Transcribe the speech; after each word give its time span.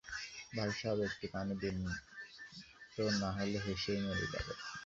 ভাইসাব, 0.53 0.97
একটু 1.07 1.25
পানি 1.33 1.53
দিন 1.61 1.77
তো 2.95 3.03
নাহলে 3.21 3.57
হেসেই 3.65 3.99
মরে 4.05 4.25
যাবে। 4.33 4.53